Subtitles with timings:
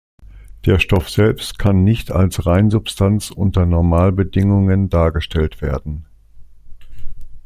[0.65, 6.07] Der Stoff selbst kann nicht als Reinsubstanz unter Normalbedingungen dargestellt werden.